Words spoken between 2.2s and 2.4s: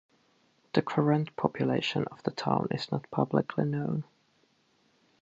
the